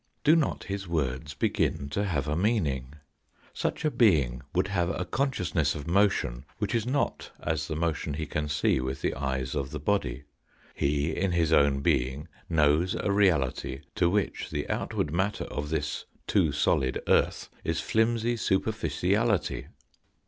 [0.23, 2.95] Do not his words begin to have a meaning?
[3.53, 8.15] Such a being would have a consciousness of motion which is not as the motion
[8.15, 10.23] he can see with the eyes of the body.
[10.73, 16.05] He, in his own being, knows a reality to which the outward matter of this
[16.25, 19.67] too solid earth is flimsy superficiality.